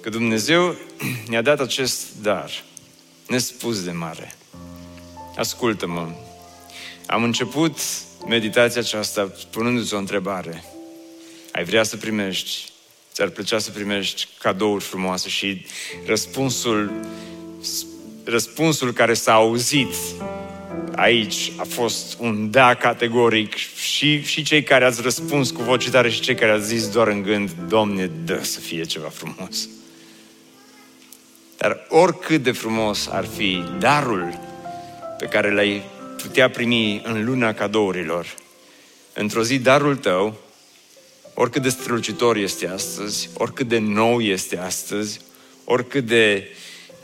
Că 0.00 0.10
Dumnezeu 0.10 0.76
ne-a 1.28 1.42
dat 1.42 1.60
acest 1.60 2.06
dar 2.22 2.64
nespus 3.26 3.84
de 3.84 3.90
mare. 3.90 4.34
Ascultă-mă. 5.36 6.08
Am 7.06 7.22
început 7.22 7.78
meditația 8.26 8.80
aceasta 8.80 9.32
punându-ți 9.50 9.94
o 9.94 9.98
întrebare. 9.98 10.64
Ai 11.52 11.64
vrea 11.64 11.82
să 11.82 11.96
primești, 11.96 12.70
ți-ar 13.12 13.28
plăcea 13.28 13.58
să 13.58 13.70
primești 13.70 14.28
cadouri 14.38 14.84
frumoase 14.84 15.28
și 15.28 15.66
răspunsul, 16.06 16.92
răspunsul 18.24 18.92
care 18.92 19.14
s-a 19.14 19.32
auzit 19.32 19.94
aici 20.96 21.52
a 21.56 21.64
fost 21.68 22.16
un 22.18 22.50
da 22.50 22.74
categoric 22.74 23.54
și, 23.76 24.22
și 24.22 24.42
cei 24.42 24.62
care 24.62 24.84
ați 24.84 25.02
răspuns 25.02 25.50
cu 25.50 25.62
voce 25.62 25.90
tare 25.90 26.10
și 26.10 26.20
cei 26.20 26.34
care 26.34 26.52
ați 26.52 26.66
zis 26.66 26.88
doar 26.88 27.08
în 27.08 27.22
gând, 27.22 27.50
Domne, 27.68 28.10
dă 28.24 28.42
să 28.42 28.60
fie 28.60 28.84
ceva 28.84 29.08
frumos. 29.08 29.68
Dar 31.56 31.86
oricât 31.88 32.42
de 32.42 32.52
frumos 32.52 33.06
ar 33.06 33.26
fi 33.36 33.64
darul 33.78 34.52
pe 35.24 35.30
care 35.30 35.52
l-ai 35.52 35.82
putea 36.22 36.50
primi 36.50 37.02
în 37.04 37.24
luna 37.24 37.54
cadourilor, 37.54 38.34
într-o 39.12 39.42
zi 39.42 39.58
darul 39.58 39.96
tău, 39.96 40.36
oricât 41.34 41.62
de 41.62 41.68
strălucitor 41.68 42.36
este 42.36 42.68
astăzi, 42.68 43.30
oricât 43.34 43.68
de 43.68 43.78
nou 43.78 44.20
este 44.20 44.58
astăzi, 44.58 45.20
oricât 45.64 46.06
de 46.06 46.48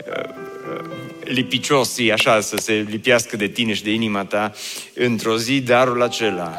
uh, 0.06 0.28
uh 0.28 0.90
lipicios 1.24 1.98
e 1.98 2.12
așa, 2.12 2.40
să 2.40 2.56
se 2.56 2.86
lipiască 2.88 3.36
de 3.36 3.48
tine 3.48 3.74
și 3.74 3.82
de 3.82 3.90
inima 3.90 4.24
ta, 4.24 4.52
într-o 4.94 5.36
zi 5.36 5.60
darul 5.60 6.02
acela, 6.02 6.54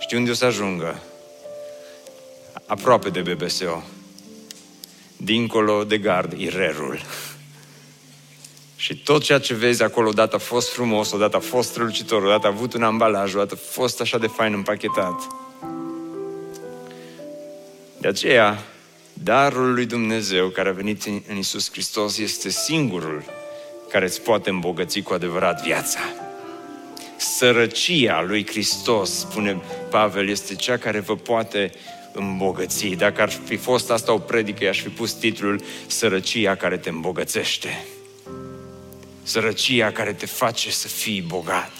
știi 0.00 0.16
unde 0.16 0.30
o 0.30 0.34
să 0.34 0.44
ajungă? 0.44 1.02
Aproape 2.66 3.08
de 3.08 3.20
BBSO. 3.20 3.82
Dincolo 5.16 5.84
de 5.84 5.98
gard, 5.98 6.32
irerul. 6.40 7.00
Și 8.82 8.96
tot 8.96 9.22
ceea 9.22 9.38
ce 9.38 9.54
vezi 9.54 9.82
acolo 9.82 10.08
odată 10.08 10.36
a 10.36 10.38
fost 10.38 10.72
frumos, 10.72 11.12
odată 11.12 11.36
a 11.36 11.40
fost 11.40 11.68
strălucitor, 11.68 12.22
odată 12.22 12.46
a 12.46 12.50
avut 12.50 12.74
un 12.74 12.82
ambalaj, 12.82 13.34
odată 13.34 13.54
a 13.54 13.70
fost 13.70 14.00
așa 14.00 14.18
de 14.18 14.26
fain 14.26 14.52
împachetat. 14.52 15.26
De 17.98 18.08
aceea, 18.08 18.62
darul 19.12 19.74
lui 19.74 19.86
Dumnezeu 19.86 20.48
care 20.48 20.68
a 20.68 20.72
venit 20.72 21.04
în 21.28 21.36
Isus 21.36 21.70
Hristos 21.70 22.18
este 22.18 22.50
singurul 22.50 23.24
care 23.90 24.04
îți 24.04 24.20
poate 24.20 24.50
îmbogăți 24.50 25.00
cu 25.00 25.12
adevărat 25.12 25.62
viața. 25.62 26.00
Sărăcia 27.16 28.22
lui 28.22 28.46
Hristos, 28.46 29.18
spune 29.18 29.62
Pavel, 29.90 30.28
este 30.28 30.54
cea 30.54 30.76
care 30.76 31.00
vă 31.00 31.16
poate 31.16 31.72
îmbogăți. 32.12 32.86
Dacă 32.86 33.22
ar 33.22 33.30
fi 33.30 33.56
fost 33.56 33.90
asta 33.90 34.12
o 34.12 34.18
predică, 34.18 34.64
i-aș 34.64 34.80
fi 34.80 34.88
pus 34.88 35.12
titlul 35.12 35.60
Sărăcia 35.86 36.54
care 36.54 36.76
te 36.76 36.88
îmbogățește. 36.88 37.84
Sărăcia 39.22 39.92
care 39.92 40.12
te 40.12 40.26
face 40.26 40.70
să 40.70 40.88
fii 40.88 41.20
bogat. 41.20 41.72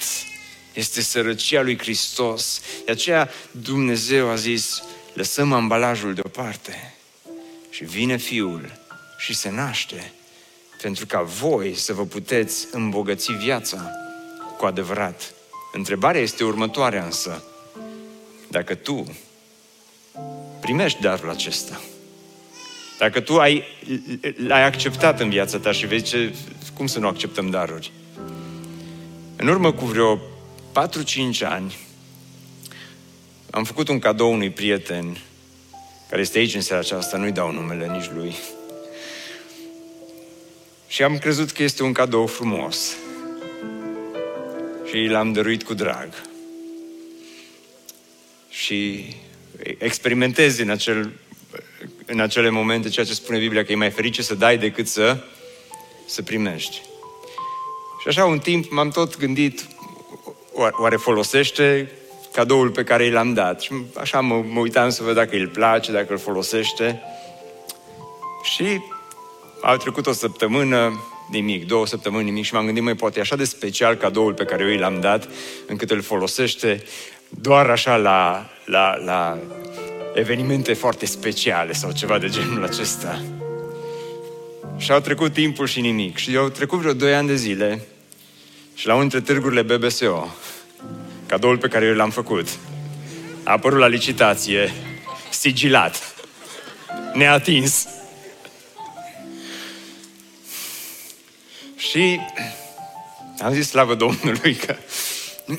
Este 0.73 1.01
sărăcia 1.01 1.63
lui 1.63 1.79
Hristos. 1.79 2.61
De 2.85 2.91
aceea 2.93 3.31
Dumnezeu 3.51 4.29
a 4.29 4.35
zis, 4.35 4.83
lăsăm 5.13 5.53
ambalajul 5.53 6.15
deoparte 6.15 6.95
și 7.71 7.85
vine 7.85 8.17
Fiul 8.17 8.81
și 9.19 9.35
se 9.35 9.51
naște 9.51 10.13
pentru 10.83 11.07
ca 11.07 11.23
voi 11.23 11.75
să 11.75 11.93
vă 11.93 12.05
puteți 12.05 12.67
îmbogăți 12.71 13.33
viața 13.33 13.91
cu 14.59 14.65
adevărat. 14.65 15.35
Întrebarea 15.73 16.21
este 16.21 16.45
următoarea 16.45 17.05
însă. 17.05 17.45
Dacă 18.49 18.75
tu 18.75 19.17
primești 20.61 21.01
darul 21.01 21.31
acesta, 21.31 21.81
dacă 23.03 23.21
tu 23.21 23.39
ai, 23.39 23.65
l-ai 24.47 24.65
acceptat 24.65 25.21
în 25.21 25.29
viața 25.29 25.59
ta 25.59 25.73
și 25.73 25.87
vezi 25.87 26.05
ce, 26.05 26.35
cum 26.75 26.87
să 26.87 26.99
nu 26.99 27.07
acceptăm 27.07 27.51
daruri. 27.51 27.93
În 29.37 29.49
urmă 29.49 29.73
cu 29.73 29.85
vreo 29.85 30.17
4-5 30.17 30.21
ani, 31.43 31.77
am 33.51 33.65
făcut 33.65 33.89
un 33.89 33.99
cadou 33.99 34.33
unui 34.33 34.51
prieten 34.51 35.19
care 36.09 36.21
este 36.21 36.39
aici 36.39 36.55
în 36.55 36.61
seara 36.61 36.83
aceasta, 36.83 37.17
nu-i 37.17 37.33
dau 37.33 37.53
numele 37.53 37.87
nici 37.87 38.11
lui. 38.15 38.35
Și 40.87 41.03
am 41.03 41.19
crezut 41.19 41.51
că 41.51 41.63
este 41.63 41.83
un 41.83 41.93
cadou 41.93 42.27
frumos. 42.27 42.97
Și 44.91 45.07
l-am 45.07 45.33
dăruit 45.33 45.63
cu 45.63 45.75
drag. 45.75 46.09
Și 48.49 49.07
experimentez 49.79 50.59
în, 50.59 50.71
acel, 50.71 51.13
în 52.07 52.21
acele 52.21 52.49
momente 52.49 52.89
ceea 52.89 53.07
ce 53.07 53.15
spune 53.15 53.39
Biblia, 53.39 53.65
că 53.65 53.73
e 53.73 53.77
mai 53.77 53.91
ferice 53.91 54.23
să 54.23 54.35
dai 54.35 54.59
decât 54.59 54.87
să, 54.87 55.25
să 56.07 56.23
primești. 56.23 56.83
Și 58.01 58.09
așa 58.09 58.25
un 58.25 58.39
timp 58.39 58.71
m-am 58.71 58.91
tot 58.91 59.19
gândit, 59.19 59.67
oare 60.53 60.97
folosește 60.97 61.93
cadoul 62.33 62.71
pe 62.71 62.85
care 62.85 63.05
i 63.05 63.11
l-am 63.11 63.35
dat? 63.35 63.61
Și 63.61 63.73
așa 63.97 64.21
mă, 64.21 64.45
mă 64.49 64.61
uitam 64.61 64.91
să 64.91 65.03
văd 65.03 65.15
dacă 65.15 65.37
îl 65.37 65.49
place, 65.49 65.93
dacă 65.93 66.13
îl 66.13 66.19
folosește. 66.19 67.03
Și 68.43 68.81
a 69.61 69.77
trecut 69.77 70.07
o 70.07 70.13
săptămână, 70.13 71.05
nimic, 71.31 71.67
două 71.67 71.87
săptămâni, 71.87 72.25
nimic 72.25 72.45
și 72.45 72.55
m-am 72.55 72.65
gândit, 72.65 72.83
mai 72.83 72.95
poate 72.95 73.19
e 73.19 73.21
așa 73.21 73.37
de 73.37 73.45
special 73.45 73.95
cadoul 73.95 74.35
pe 74.35 74.45
care 74.45 74.63
eu 74.63 74.69
i 74.69 74.79
l-am 74.79 75.01
dat, 75.01 75.29
încât 75.67 75.91
îl 75.91 76.03
folosește 76.03 76.83
doar 77.29 77.71
așa 77.71 77.97
la, 77.97 78.51
la, 78.65 78.95
la 79.05 79.39
evenimente 80.15 80.73
foarte 80.73 81.07
speciale 81.07 81.73
sau 81.73 81.93
ceva 81.93 82.19
de 82.19 82.29
genul 82.29 82.65
acesta. 82.65 83.23
Și 84.77 84.93
au 84.93 85.01
trecut 85.01 85.33
timpul 85.33 85.67
și 85.67 85.81
nimic. 85.81 86.17
Și 86.17 86.37
au 86.37 86.49
trecut 86.49 86.79
vreo 86.79 86.93
doi 86.93 87.15
ani 87.15 87.27
de 87.27 87.37
zile 87.37 87.87
și 88.75 88.87
la 88.87 88.95
unul 88.95 89.09
dintre 89.09 89.33
târgurile 89.33 89.63
BBSO, 89.63 90.35
cadoul 91.27 91.59
pe 91.59 91.69
care 91.69 91.85
eu 91.87 91.95
l-am 91.95 92.11
făcut, 92.11 92.49
a 93.43 93.53
apărut 93.53 93.79
la 93.79 93.87
licitație, 93.87 94.73
sigilat, 95.31 96.15
neatins. 97.15 97.87
Și 101.77 102.21
am 103.39 103.53
zis 103.53 103.69
slavă 103.69 103.95
Domnului 103.95 104.55
că... 104.55 104.77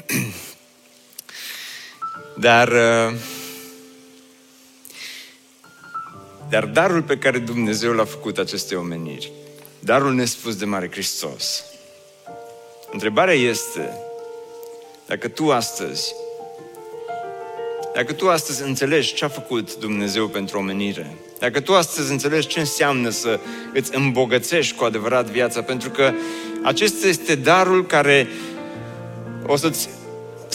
Dar... 2.45 2.67
Uh, 2.67 3.13
dar 6.49 6.65
darul 6.65 7.01
pe 7.01 7.17
care 7.17 7.37
Dumnezeu 7.37 7.91
l-a 7.91 8.05
făcut 8.05 8.37
acestei 8.37 8.77
omeniri, 8.77 9.31
darul 9.79 10.13
nespus 10.13 10.55
de 10.55 10.65
mare 10.65 10.91
Hristos, 10.91 11.63
întrebarea 12.91 13.33
este 13.33 13.97
dacă 15.05 15.27
tu 15.27 15.51
astăzi 15.51 16.13
dacă 17.93 18.13
tu 18.13 18.29
astăzi 18.29 18.63
înțelegi 18.63 19.13
ce 19.13 19.25
a 19.25 19.27
făcut 19.27 19.75
Dumnezeu 19.75 20.27
pentru 20.27 20.57
omenire, 20.57 21.17
dacă 21.39 21.59
tu 21.59 21.73
astăzi 21.73 22.11
înțelegi 22.11 22.47
ce 22.47 22.59
înseamnă 22.59 23.09
să 23.09 23.39
îți 23.73 23.95
îmbogățești 23.95 24.75
cu 24.75 24.83
adevărat 24.83 25.25
viața, 25.25 25.61
pentru 25.61 25.89
că 25.89 26.13
acesta 26.63 27.07
este 27.07 27.35
darul 27.35 27.85
care 27.85 28.27
o 29.45 29.55
să-ți 29.55 29.89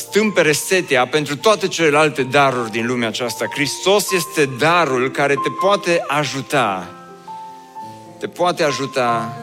stâmpere 0.08 0.52
setea 0.52 1.06
pentru 1.06 1.36
toate 1.36 1.68
celelalte 1.68 2.22
daruri 2.22 2.70
din 2.70 2.86
lumea 2.86 3.08
aceasta. 3.08 3.46
Hristos 3.54 4.12
este 4.12 4.44
darul 4.44 5.10
care 5.10 5.34
te 5.34 5.50
poate 5.60 6.04
ajuta, 6.06 6.94
te 8.18 8.28
poate 8.28 8.62
ajuta 8.62 9.36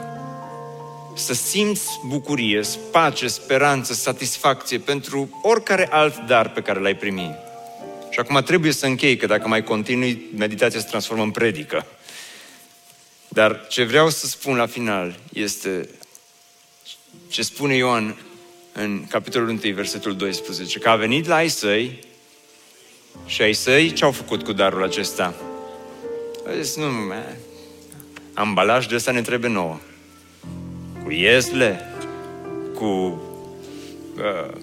să 1.16 1.34
simți 1.34 2.00
bucurie, 2.08 2.62
pace, 2.92 3.28
speranță, 3.28 3.94
satisfacție 3.94 4.78
pentru 4.78 5.40
oricare 5.42 5.88
alt 5.92 6.18
dar 6.28 6.50
pe 6.50 6.62
care 6.62 6.80
l-ai 6.80 6.96
primit. 6.96 7.34
Și 8.10 8.20
acum 8.20 8.42
trebuie 8.42 8.72
să 8.72 8.86
închei, 8.86 9.18
că 9.18 9.26
dacă 9.26 9.48
mai 9.48 9.64
continui, 9.64 10.26
meditația 10.38 10.80
se 10.80 10.88
transformă 10.88 11.24
în 11.24 11.32
predică. 11.32 11.86
Dar 13.28 13.66
ce 13.68 13.84
vreau 13.84 14.10
să 14.10 14.28
spun 14.28 14.56
la 14.56 14.66
final 14.66 15.20
este 15.34 15.90
ce 17.28 17.42
spune 17.42 17.76
Ioan 17.76 18.16
în 18.78 19.06
capitolul 19.10 19.50
1, 19.50 19.60
versetul 19.74 20.16
12, 20.16 20.80
că 20.80 20.90
a 20.90 20.96
venit 20.96 21.28
la 21.28 21.36
ai 21.36 21.50
săi 21.50 22.00
și 23.26 23.42
ai 23.42 23.54
săi 23.54 23.92
ce 23.92 24.04
au 24.04 24.12
făcut 24.12 24.44
cu 24.44 24.54
darul 24.54 24.84
acesta? 24.84 25.34
A 26.48 26.62
zis, 26.62 26.76
nu, 26.76 26.86
man, 26.86 27.38
ambalaj 28.34 28.86
de 28.86 28.96
ăsta 28.96 29.12
ne 29.12 29.22
trebuie 29.22 29.50
nouă. 29.50 29.80
Cu 31.04 31.12
iezle, 31.12 31.94
cu 32.74 32.86
uh, 34.16 34.56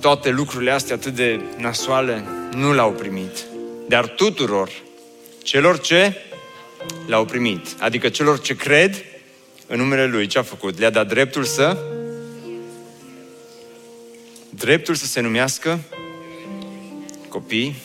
toate 0.00 0.30
lucrurile 0.30 0.70
astea 0.70 0.94
atât 0.94 1.14
de 1.14 1.40
nasoale, 1.56 2.24
nu 2.52 2.72
l-au 2.72 2.92
primit. 2.92 3.44
Dar 3.88 4.08
tuturor 4.08 4.70
celor 5.42 5.80
ce 5.80 6.16
l-au 7.06 7.24
primit, 7.24 7.66
adică 7.78 8.08
celor 8.08 8.40
ce 8.40 8.56
cred 8.56 9.04
în 9.66 9.78
numele 9.78 10.06
Lui, 10.06 10.26
ce 10.26 10.38
a 10.38 10.42
făcut? 10.42 10.78
Le-a 10.78 10.90
dat 10.90 11.08
dreptul 11.08 11.44
să 11.44 11.76
dreptul 14.48 14.94
să 14.94 15.06
se 15.06 15.20
numească 15.20 15.78
copii 17.28 17.76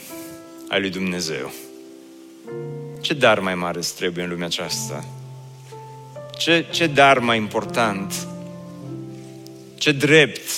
ai 0.67 0.79
lui 0.79 0.89
Dumnezeu. 0.89 1.51
Ce 3.01 3.13
dar 3.13 3.39
mai 3.39 3.55
mare 3.55 3.77
îți 3.77 3.95
trebuie 3.95 4.23
în 4.23 4.29
lumea 4.29 4.45
aceasta? 4.45 5.05
Ce, 6.37 6.65
ce 6.71 6.87
dar 6.87 7.19
mai 7.19 7.37
important? 7.37 8.27
Ce 9.75 9.91
drept 9.91 10.49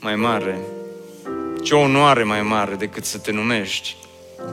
mai 0.00 0.16
mare? 0.16 0.58
Ce 1.62 1.74
onoare 1.74 2.22
mai 2.22 2.42
mare 2.42 2.74
decât 2.74 3.04
să 3.04 3.18
te 3.18 3.32
numești 3.32 3.96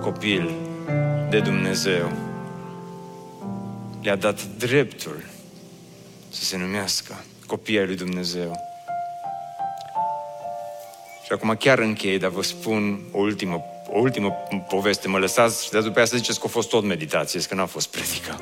copil 0.01 0.51
de 1.29 1.39
Dumnezeu? 1.39 2.11
Le-a 4.01 4.15
dat 4.15 4.43
dreptul 4.57 5.32
să 6.33 6.43
se 6.43 6.57
numească 6.57 7.23
copii 7.47 7.79
ai 7.79 7.85
lui 7.85 7.95
Dumnezeu. 7.95 8.59
Și 11.25 11.31
acum 11.31 11.55
chiar 11.59 11.79
închei, 11.79 12.19
dar 12.19 12.29
vă 12.29 12.43
spun 12.43 12.99
o 13.11 13.19
ultimă, 13.19 13.63
o 13.87 13.99
ultimă 13.99 14.29
poveste. 14.69 15.07
Mă 15.07 15.17
lăsați 15.17 15.63
și 15.63 15.71
de 15.71 15.79
după 15.79 15.97
aia 15.97 16.05
să 16.05 16.17
ziceți 16.17 16.39
că 16.39 16.45
a 16.47 16.49
fost 16.49 16.69
tot 16.69 16.83
meditație, 16.83 17.41
că 17.41 17.55
n-a 17.55 17.65
fost 17.65 17.87
predică. 17.87 18.41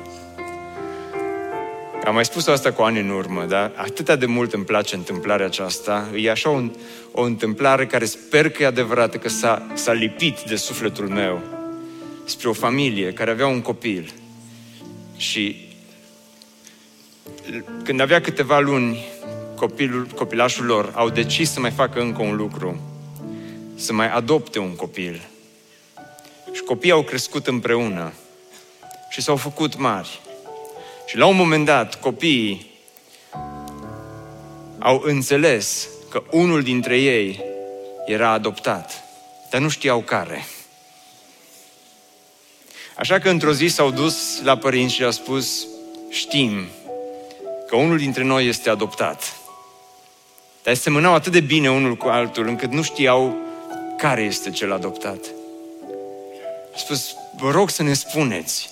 Am 2.04 2.14
mai 2.14 2.24
spus 2.24 2.46
asta 2.46 2.72
cu 2.72 2.82
ani 2.82 3.00
în 3.00 3.08
urmă, 3.08 3.44
dar 3.44 3.72
atât 3.76 4.18
de 4.18 4.26
mult 4.26 4.52
îmi 4.52 4.64
place 4.64 4.94
întâmplarea 4.94 5.46
aceasta. 5.46 6.08
E 6.16 6.30
așa 6.30 6.48
un, 6.48 6.72
o 7.12 7.22
întâmplare 7.22 7.86
care 7.86 8.04
sper 8.04 8.50
că 8.50 8.62
e 8.62 8.66
adevărată, 8.66 9.16
că 9.16 9.28
s-a, 9.28 9.66
s-a 9.74 9.92
lipit 9.92 10.40
de 10.40 10.56
sufletul 10.56 11.08
meu 11.08 11.42
spre 12.24 12.48
o 12.48 12.52
familie 12.52 13.12
care 13.12 13.30
avea 13.30 13.46
un 13.46 13.60
copil. 13.60 14.12
Și 15.16 15.71
când 17.84 18.00
avea 18.00 18.20
câteva 18.20 18.58
luni, 18.58 19.04
copilul, 19.56 20.06
copilașul 20.06 20.64
lor 20.64 20.92
au 20.94 21.08
decis 21.08 21.50
să 21.50 21.60
mai 21.60 21.70
facă 21.70 22.00
încă 22.00 22.22
un 22.22 22.36
lucru, 22.36 22.80
să 23.74 23.92
mai 23.92 24.10
adopte 24.10 24.58
un 24.58 24.76
copil. 24.76 25.22
Și 26.52 26.62
copiii 26.62 26.92
au 26.92 27.02
crescut 27.02 27.46
împreună 27.46 28.12
și 29.10 29.22
s-au 29.22 29.36
făcut 29.36 29.78
mari. 29.78 30.20
Și 31.06 31.16
la 31.16 31.26
un 31.26 31.36
moment 31.36 31.64
dat, 31.64 32.00
copiii 32.00 32.70
au 34.78 35.02
înțeles 35.04 35.88
că 36.10 36.22
unul 36.30 36.62
dintre 36.62 36.98
ei 36.98 37.40
era 38.06 38.30
adoptat, 38.30 39.02
dar 39.50 39.60
nu 39.60 39.68
știau 39.68 40.00
care. 40.00 40.46
Așa 42.96 43.18
că 43.18 43.28
într-o 43.28 43.52
zi 43.52 43.66
s-au 43.66 43.90
dus 43.90 44.42
la 44.42 44.56
părinți 44.56 44.94
și 44.94 44.98
le-au 44.98 45.12
spus, 45.12 45.66
știm 46.10 46.66
că 47.72 47.78
unul 47.78 47.98
dintre 47.98 48.22
noi 48.22 48.46
este 48.46 48.70
adoptat. 48.70 49.36
Dar 50.62 50.74
semănau 50.74 51.14
atât 51.14 51.32
de 51.32 51.40
bine 51.40 51.70
unul 51.70 51.96
cu 51.96 52.08
altul, 52.08 52.46
încât 52.46 52.72
nu 52.72 52.82
știau 52.82 53.36
care 53.96 54.22
este 54.22 54.50
cel 54.50 54.72
adoptat. 54.72 55.18
A 56.74 56.76
spus, 56.76 57.14
vă 57.36 57.50
rog 57.50 57.70
să 57.70 57.82
ne 57.82 57.92
spuneți 57.92 58.70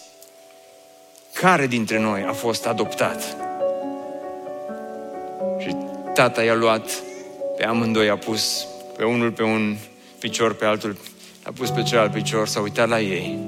care 1.33 1.67
dintre 1.67 1.99
noi 1.99 2.25
a 2.29 2.33
fost 2.33 2.67
adoptat. 2.67 3.37
Și 5.61 5.77
tata 6.15 6.43
i-a 6.43 6.55
luat 6.55 6.91
pe 7.57 7.65
amândoi, 7.65 8.09
a 8.09 8.17
pus 8.17 8.67
pe 8.97 9.05
unul 9.05 9.31
pe 9.31 9.43
un 9.43 9.77
picior, 10.19 10.55
pe 10.55 10.65
altul, 10.65 10.97
a 11.43 11.53
pus 11.55 11.71
pe 11.71 11.83
celălalt 11.83 12.13
picior, 12.13 12.49
s-a 12.49 12.61
uitat 12.61 12.89
la 12.89 13.01
ei, 13.01 13.39